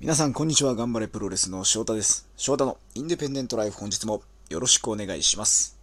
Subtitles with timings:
[0.00, 0.76] 皆さん、こんにちは。
[0.76, 2.28] 頑張れプロレスの翔太です。
[2.36, 5.76] 翔太のインディペンデントライフ、本日もよろしくお願いします。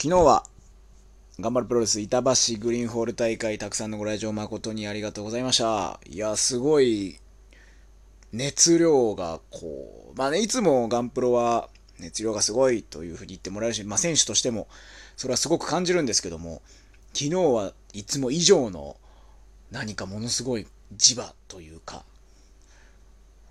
[0.00, 0.44] 昨日は、
[1.40, 5.98] 頑張れプロレス板橋グリーンホール大会、たくさんのご来場誠にありがとうございました。
[6.08, 7.18] いや、すごい、
[8.32, 11.68] 熱量がこう、まあね、いつもガンプロは
[11.98, 14.68] 熱量がすごいというふうに言ってもらえるし、まあ選手としても、
[15.16, 16.62] それはすごく感じるんですけども、
[17.12, 18.98] 昨日はいつも以上の
[19.74, 22.04] 何かものすごい磁場というか、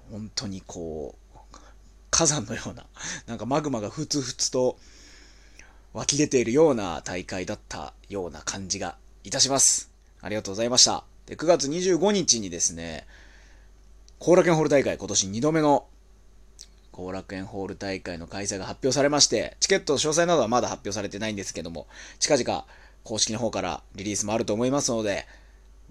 [0.09, 1.37] 本当にこう、
[2.11, 2.85] 火山のような、
[3.27, 4.79] なんかマグマがふつふつと
[5.91, 9.89] 湧き出ているような大会だったような感じがいたします。
[10.21, 11.03] ありがとうございました。
[11.25, 13.05] で、9月25日にですね、
[14.17, 15.87] 後楽園ホール大会、今年2度目の
[16.93, 21.85] 後楽園ホール大会の開催が発表されまして、チケット詳細などはまだ発表されてないんですけども、
[22.19, 22.65] 近々
[23.03, 25.27] 公式の方からリリースもあると思いますので、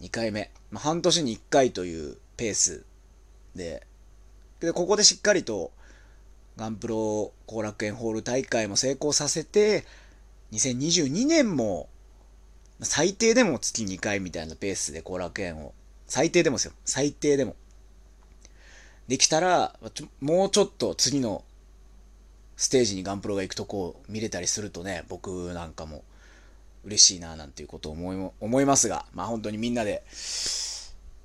[0.03, 2.85] 2回目、まあ、半年に1回というペース
[3.55, 3.87] で、
[4.61, 5.71] で、ここでしっかりと
[6.57, 9.85] ガンプロ後楽園ホール大会も成功させて、
[10.53, 11.89] 2022年も
[12.81, 15.73] 最低でも月2回みたいなペースで後楽園を、
[16.07, 17.55] 最低でもですよ、最低でも。
[19.09, 19.79] できたら、
[20.21, 21.45] もうちょっと次の
[22.57, 26.03] ステージにガンプロが行くとこを見れたりするとね、僕なんかも
[26.85, 30.03] 嬉しいななんていうことを思い思いますが、まあ本当にみんなで、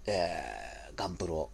[0.06, 1.50] えー、ガンプロ、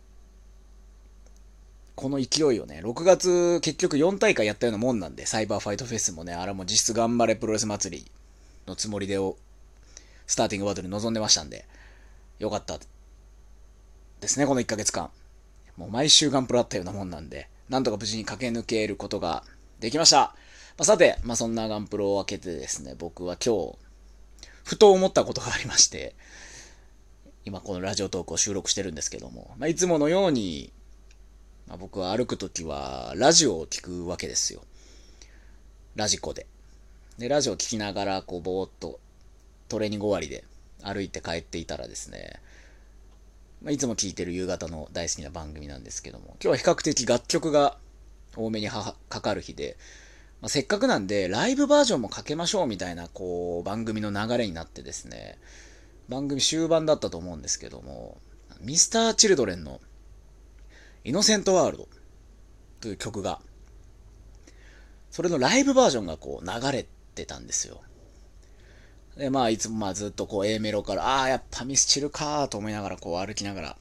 [1.96, 8.12] この勢いをね、6月結局4大会やったようなもんなんで、サイバーファイトフェスもね、あれも実質頑張れプロレス祭り
[8.68, 9.38] のつもりでを、
[10.26, 11.66] スターティングバトルに臨んでましたんで、
[12.40, 12.80] よかった
[14.20, 15.10] ですね、この1ヶ月間。
[15.78, 19.44] もう毎週ガンプロあったようなもんなんで、なんとか無事に駆け抜けることが
[19.80, 20.18] できました。
[20.18, 20.36] ま
[20.80, 23.78] あ、さて、まあ、そんなガンプロを開けてですね、僕は今日、
[24.64, 26.16] ふと思ったことがありまして、
[27.46, 30.72] 今このラジオトークを収録してるんですけども、まあ、いつものように、
[31.68, 34.64] まあ、僕は歩くときはラジオを聞くわけですよ。
[35.96, 36.48] ラジコで。
[37.18, 39.00] で、ラジオを聞きながら、こう、ぼーっと
[39.68, 40.44] トレーニング終わりで
[40.82, 42.40] 歩いて帰っていたらですね、
[43.62, 47.78] まあ、いつも聴いてる夕方の大好きな番組なんですけども、今日は比較的楽曲が
[48.36, 49.78] 多めにかかる日で、
[50.44, 55.40] まあ、せっかくなんで、ライブバージョンもかけましょうみたいな、こう、番組の流れになってですね、
[56.10, 58.18] 番組終盤だったと思うんですけども、
[58.60, 59.80] ミスター・チルドレンの
[61.06, 61.88] イノセント・ワールド
[62.82, 63.40] という曲が、
[65.12, 67.82] それのライブバージョンがこう流れてたんですよ。
[69.16, 73.78] で、まあ、いつもまあずっとこう A メロから、ああ、やっぱミスチルかーと思いながらこう歩きながら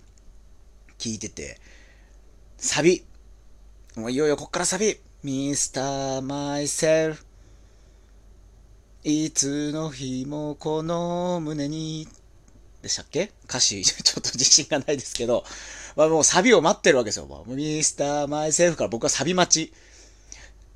[0.97, 1.59] 聴いてて、
[2.57, 3.05] サビ、
[3.97, 7.17] もういよいよこっからサビ、ミスター・マイセル
[9.05, 12.09] いつの日もこの胸に、
[12.83, 13.31] でしたっけ？
[13.45, 15.45] 歌詞、 ちょっと自信がないですけど、
[15.95, 17.27] まあ、もうサビを待ってるわけですよ。
[17.27, 19.73] もうミスター・マイセルフから僕はサビ待ち。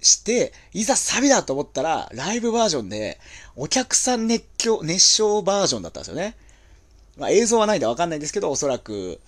[0.01, 3.19] して、いざサビだと思ったら、ライブバージョンで、
[3.57, 6.37] お客さん熱狂、熱唱バージョンだったんですよね。
[7.17, 9.21] まあ、映像はないんでわかんないんですけど、おそらく、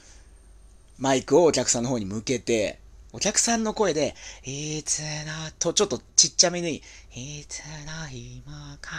[0.98, 2.78] マイクをお客さんの方に向けて、
[3.12, 4.14] お客さんの声で、
[4.44, 6.82] いつのと、ちょっとちっちゃめに、
[7.14, 8.52] いつの日も
[8.82, 8.90] こ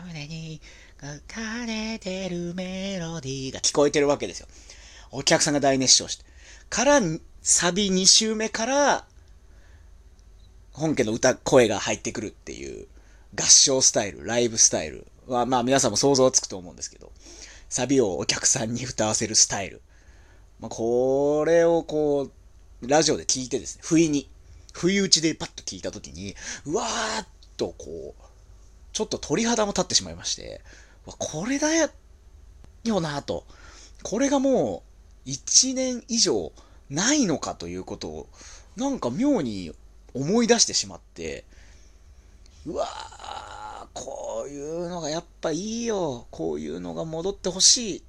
[0.00, 0.60] の胸に
[0.98, 4.48] 書かれてるメロディーが聞こえてるわけですよ。
[5.10, 6.24] お客さんが大熱唱して。
[6.70, 7.00] から、
[7.42, 9.06] サビ2周目から、
[10.72, 12.86] 本家の歌、声が入ってくるっていう
[13.38, 17.12] 合唱スタイル、ライブスタイルは、まあ皆さんも想像つくと思うんですけど、
[17.68, 19.82] サビをお客さんに歌わせるスタイル。
[20.58, 22.32] まあ、これをこう、
[22.82, 24.28] ラジオで聞いてですね、不意に、
[24.72, 26.34] 不意打ちでパッと聞いたときに、
[26.66, 27.26] うわーっ
[27.56, 28.22] とこう、
[28.92, 30.60] ちょっと鳥肌も立ってしまいまして、
[31.06, 31.68] これだ
[32.84, 33.46] よなと。
[34.02, 34.82] これがも
[35.26, 36.52] う、1年以上
[36.90, 38.28] ないのかということを、
[38.76, 39.72] なんか妙に
[40.12, 41.44] 思い出してしまって、
[42.66, 46.26] うわー、こういうのがやっぱいいよ。
[46.30, 47.98] こういうのが戻ってほしい。
[47.98, 48.02] っ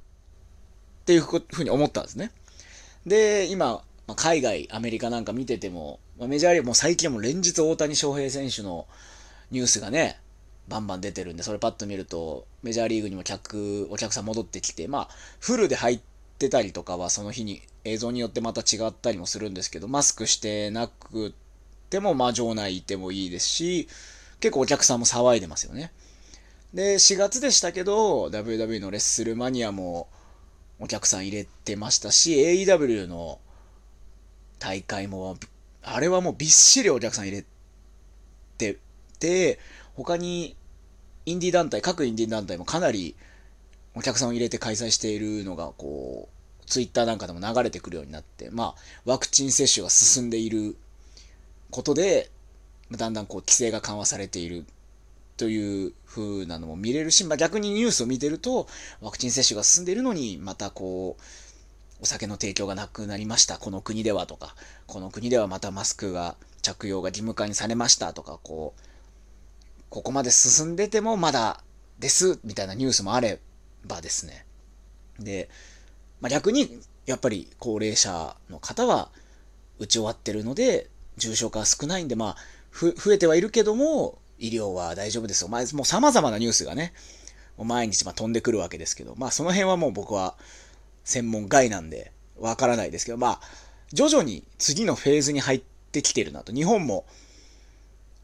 [1.06, 2.32] ていうふうに思ったんですね。
[3.06, 8.88] で、今、ま海外、アメリカなんか見ててもま、メジャーリーグも最近はも連日大谷翔平選手の
[9.52, 10.20] ニュースがね、
[10.68, 15.10] バンバン出てるんで、それパッと見ると、メジャーリーグにも客、お客さん戻ってきて、まあ、
[15.40, 16.00] フルで入っ
[16.40, 21.34] てたりとかは、その日に映像によってまた違ったりもするんですけど、マスクしてなく
[21.90, 23.88] ても、まあ、場内いてもいいですし、
[24.40, 25.92] 結構お客さんも騒いでますよね。
[26.74, 30.08] で、4月でしたけど、WW のレッスルマニアも
[30.80, 33.40] お客さん入れてましたし、AEW の
[34.60, 35.38] 大会も、
[35.84, 37.46] あれはもうびっしりお客さん入れ
[38.58, 38.78] て
[39.20, 39.60] て、
[39.96, 40.56] 他に
[41.26, 43.16] インディー団体、各インディー団体もかなり
[43.96, 50.76] お客さんを入れて開催しているのが、こう、ツイッターなんかでも流れてくるようになって、まあ、ワクチン接種が進んでいる
[51.72, 52.30] ことで、
[52.92, 54.66] だんだんこう規制が緩和されている
[55.38, 58.68] という風なのも見れるし、まあ、逆にニュースを見てると、
[59.02, 61.24] ワクチン接種が進んでいるのに、またこう、
[62.00, 64.56] お酒の提供がなくなりました、この国ではとか、
[64.86, 68.82] この国ではまたマスクが、着用が義務化にされましたとか、こう、
[69.90, 71.64] ここまで進んでてもまだ
[72.00, 73.40] です、みたいなニュースもあれ
[73.86, 74.46] ばですね。
[75.20, 75.50] で、
[76.20, 79.10] まあ、逆に、やっぱり高齢者の方は
[79.80, 82.38] 打ち終わってるので、重症化は少ないんで、まあ、
[82.74, 85.48] 増えてはいるけども、医療は大丈夫ですよ。
[85.48, 86.94] まあ、もう様々なニュースがね、
[87.58, 90.36] 毎日ま飛んでくるわけですけど、まあその辺はもう僕は
[91.08, 93.42] 専門外なんでわからないですけど、まあ
[93.94, 95.62] 徐々に次のフェーズに入っ
[95.94, 96.52] てきてるなと。
[96.52, 97.06] 日本も、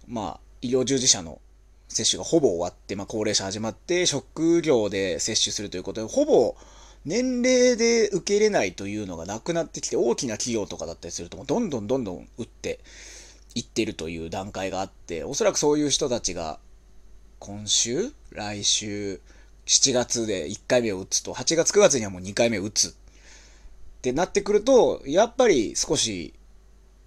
[0.06, 1.40] まあ医療従事者の
[1.88, 6.58] 接種がほぼ終わって、まあ高齢者始まって、職業で接種するということで、ほぼ
[7.06, 12.82] 年齢で受け入れないというのがなくなってきて、大きな企業とかだったりすると、どんどんどんどん打って
[13.56, 16.60] いってるという段階があって、おそらくそういう人たちが、
[17.40, 19.22] 今週来週、
[19.66, 22.94] 7月で1回目を打つと、8月9月にはもう2回目を打つっ
[24.02, 26.34] てなってくると、やっぱり少し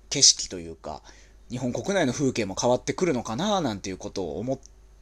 [0.09, 1.03] 景色というか、
[1.51, 4.59] 日本国内の風景も変わってくるのかななんていうことを思っ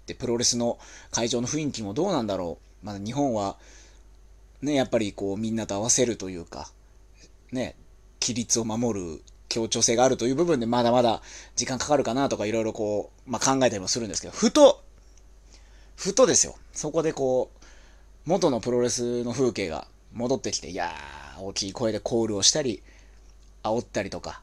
[0.06, 0.78] て、プロレスの
[1.10, 2.86] 会場の雰囲気もどうなんだろう。
[2.86, 3.56] まだ日本は、
[4.60, 6.70] ね、やっぱりこうみんなと合わせるというか、
[7.52, 7.76] ね、
[8.20, 11.22] 規律を守る協調性があるという部分でまだまだ
[11.54, 14.82] 時間かかるかなとかいろいろこう、まあ、考えたりもするんですけど、ふと、
[15.96, 16.56] ふとですよ。
[16.72, 17.64] そこでこう、
[18.26, 22.82] 元のプロレスの風景が戻ってきて、いやー、大きい声でコールをしたり、
[23.62, 24.42] 煽ったりとか、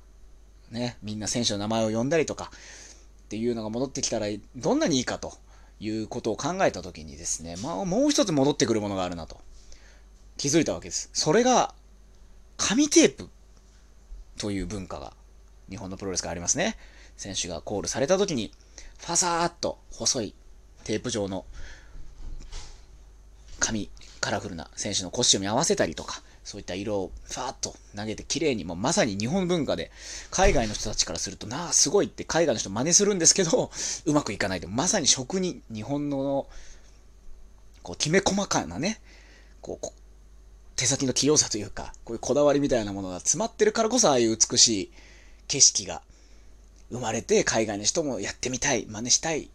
[0.71, 2.51] ね、みんな選手の名前を呼んだりとか、
[3.25, 5.33] っていうのが戻ってきたら、どんなにいいかと
[5.79, 9.39] いうことを考えたときにですね、まあ、もう一つ戻ってくるものがあるなと、
[10.37, 11.09] 気づいたわけです。
[11.13, 11.73] それが、
[12.57, 13.29] 紙テープ
[14.37, 15.13] という文化が
[15.69, 16.77] 日本のプロレスからありますね。
[17.17, 18.51] 選手がコールされた時に、
[18.99, 20.35] ファサーっと細い
[20.83, 21.45] テープ状の
[23.59, 23.89] 紙、
[24.19, 29.91] カラフルな選手のコスチュームに合わせたりとか、そういった色をファーッと投げて綺麗に、もうまさに日本文化で、
[30.31, 33.71] 海外の人たちからすると、なあ、すごいって海外の人真似するんですけど、
[34.05, 36.47] うまくいかないで、まさに職人、日本の、
[37.83, 38.99] こう、きめ細かなね、
[39.61, 39.87] こう、
[40.75, 44.91] 手先の器用さというか、こういうこだわりみたいなものが詰まってるからこそ、ああいう美しい
[45.47, 46.01] 景色が
[46.89, 49.51] 生まれて、海外の人もやってみたい、真似したい。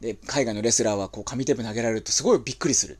[0.00, 2.98] で、海外のレスラーはこう紙テープ投げられるとすごいびっくりする。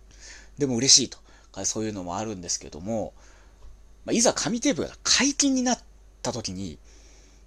[0.58, 1.28] でも嬉しいとか。
[1.64, 3.14] そういうのもあるんですけども、
[4.04, 5.78] まあ、いざ紙テープが解禁になっ
[6.22, 6.78] た時に、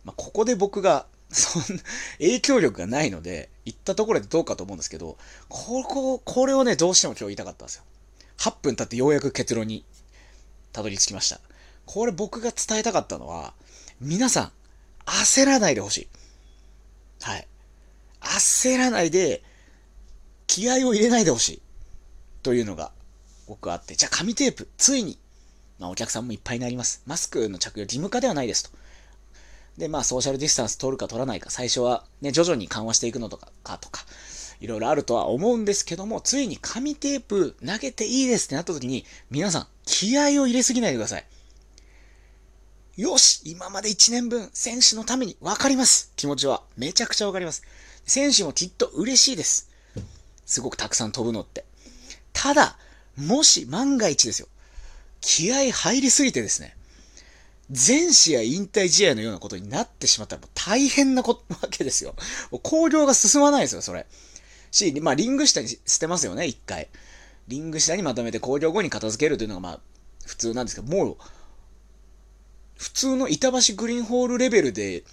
[0.03, 1.81] まあ、ここで僕が、 そんな
[2.17, 5.17] 影響力がないので、言ったところでどうかと思うんですけど、
[5.47, 7.83] ここ、これをね、どうしても今日言いたかったんですよ。
[8.37, 9.85] 8分経ってようやく結論に
[10.73, 11.39] たどり着きました。
[11.85, 13.53] これ僕が伝えたかったのは、
[14.01, 14.51] 皆さん、
[15.05, 16.07] 焦らないでほしい。
[17.21, 17.47] はい。
[18.31, 19.43] 焦らないで、
[20.47, 21.61] 気合を入れないでほしい。
[22.43, 22.91] というのが、
[23.47, 23.95] 僕はあって。
[23.95, 25.19] じゃあ、紙テープ、ついに、
[25.79, 27.03] まあ、お客さんもいっぱいになります。
[27.05, 28.71] マスクの着用義務化ではないですと。
[29.77, 34.05] で、まあ、ソーシャルディスタンス取るか取らないか、最初はね、徐々に緩和していくのとか、かとか、
[34.59, 41.25] いろいろあるとは思うんですけども、ついに紙テープ投げていいですってなった時に、皆さん、気合を入れすぎないでください。
[42.97, 46.63] よし今まで1年分、選手のために分かります気持ちは。
[46.77, 47.63] めちゃくちゃ分かります。
[48.05, 49.69] 選手もきっと嬉しいです。
[50.45, 51.65] すごくたくさん飛ぶのって。
[52.33, 52.77] ただ、
[53.17, 54.47] もし万が一ですよ。
[55.21, 56.75] 気合入りすぎてですね。
[57.69, 62.15] 全試合引退試合のようなことになってしまったらもう大変なこわけですよ。
[62.63, 64.05] 工業が進まないですよ、それ。
[64.71, 66.89] し、まあ、リング下に捨てますよね、一回。
[67.47, 69.79] リング下にまとめて工業後に片付けるというのが、まあ、
[70.25, 71.17] 普通なんですけど、もう、
[72.75, 75.03] 普通の板橋グリーンホールレベルで、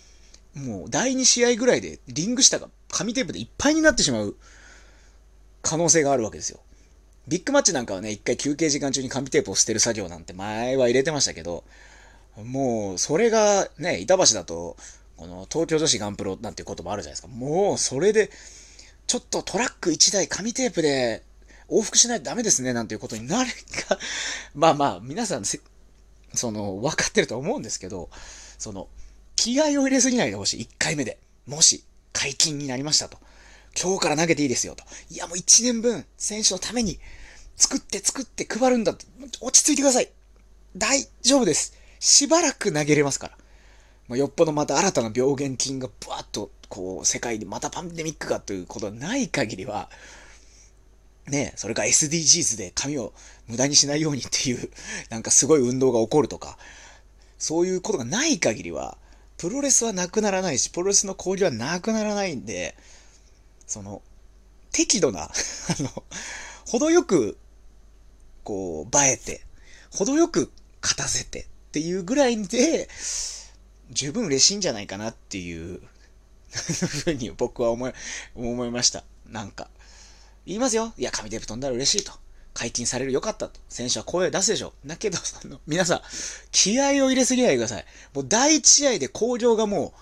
[0.54, 4.36] もう第2試合ぐらいでリング下が紙テープでいっぱいになってしまう
[5.62, 6.60] 可能性があるわけですよ。
[7.28, 11.64] ビッグマッチなんかはね、一回休憩時間中に紙テープを捨てる作業なんて前は入れてましたけど、
[12.36, 14.76] もう、それがね、板橋だと、
[15.16, 17.28] この東京女子ガンプロなんていう言葉あるじゃないですか。
[17.28, 18.30] もう、それで、
[19.06, 21.22] ちょっとトラック1台紙テープで
[21.68, 23.50] 往復しないとダメですね、なんていうことになる
[23.88, 23.98] か
[24.54, 28.08] まあまあ、皆さん、その、分かってると思うんですけど、
[28.58, 28.88] その、
[29.36, 30.62] 気合を入れすぎないでほしい。
[30.62, 31.18] 1回目で。
[31.46, 31.84] もし、
[32.18, 33.16] 解禁になりましたと。
[33.80, 34.82] 今日から投げていいですよと。
[35.08, 36.98] いや、もう1年分、選手のために、
[37.54, 39.06] 作って作って配るんだって。
[39.40, 40.10] 落ち着いてください。
[40.76, 41.74] 大丈夫です。
[42.00, 43.38] しばらく投げれますから。
[44.08, 49.88] まあ、よっぽどまた新たな病原菌がブワッとこう、世界でまたパンデミックがということがない限りは、
[51.28, 53.12] ね、それか SDGs で髪を
[53.46, 54.70] 無駄にしないようにっていう、
[55.08, 56.58] なんかすごい運動が起こるとか、
[57.38, 58.97] そういうことがない限りは、
[59.38, 62.76] プロレスはなくならないし、プロレスの交流はなくならないんで、
[63.66, 64.02] その、
[64.72, 65.30] 適度な、 あ
[65.82, 66.04] の、
[66.66, 67.38] 程よく、
[68.42, 69.42] こう、映えて、
[69.90, 70.52] 程よく
[70.82, 72.88] 勝たせてっていうぐらいで、
[73.90, 75.80] 十分嬉しいんじゃないかなっていう
[76.50, 77.92] ふうに僕は思い、
[78.34, 79.04] 思いました。
[79.26, 79.70] なんか。
[80.46, 80.92] 言いますよ。
[80.96, 82.12] いや、紙テープ飛んだら嬉しいと。
[82.58, 83.60] 解禁されるよかったと。
[83.68, 84.72] 選手は声を出すでしょ。
[84.84, 86.00] だけど、あの、皆さん、
[86.50, 87.84] 気合を入れすぎないでください。
[88.12, 89.94] もう第1試合で工場がも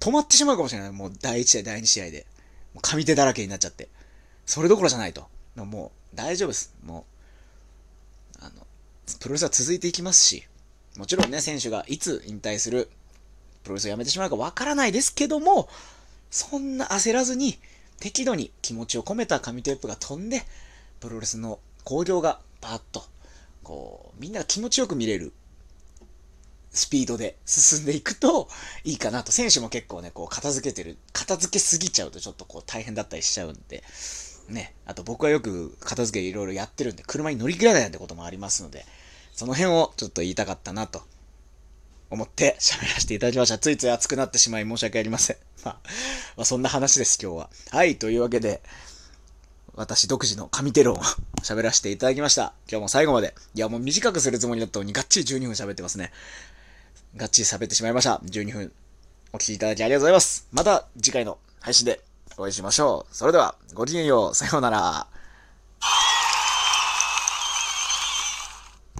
[0.00, 0.92] う止まってしまうかもしれない。
[0.92, 2.26] もう第1試合、第2試合で。
[2.72, 3.90] もう紙手だらけになっちゃって。
[4.46, 5.26] それどころじゃないと。
[5.54, 6.74] もう大丈夫です。
[6.82, 7.04] も
[8.40, 8.66] う、あの、
[9.20, 10.46] プロレスは続いていきますし、
[10.96, 12.88] もちろんね、選手がいつ引退する、
[13.64, 15.68] プロレスをやめてしまうかわからないですけども、
[16.30, 17.58] そんな焦らずに、
[18.00, 20.42] 適度に気持ちを込めた紙テープが飛んで、
[21.00, 23.02] プロレスの興行がパッと、
[23.62, 25.32] こう、みんなが気持ちよく見れる
[26.70, 28.46] スピードで進んでいくと
[28.84, 29.32] いいかなと。
[29.32, 33.82] 選手も結構ね、こう片付けてる、片付けすぎちゃうとちょっとこう大変だったりしちゃうんで、
[34.48, 34.74] ね。
[34.84, 38.84] あと僕はよく片付けいろいろやってるんで、車に乗り切らないなんてこともありますので、
[39.32, 41.00] その辺をちょっと言いたかったなと
[42.10, 43.56] 思って喋らせていただきました。
[43.56, 45.36] ついつい熱くなってしまい申し訳ありません。
[45.64, 45.80] まあ、
[46.36, 47.50] まあ、そんな話です、今日は。
[47.70, 48.60] はい、というわけで、
[49.78, 50.96] 私独自の神テロを
[51.42, 52.52] 喋らせていただきました。
[52.68, 53.32] 今日も最後まで。
[53.54, 56.12] いや、もう短くするつもりだったのに、がっちり12分喋ってますね。
[57.16, 58.20] がっちり喋ってしまいました。
[58.24, 58.72] 12分
[59.32, 60.48] お聴きいただきありがとうございます。
[60.50, 62.00] また次回の配信で
[62.36, 63.14] お会いしましょう。
[63.14, 64.34] それでは、ごきげんよう。
[64.34, 65.06] さようなら。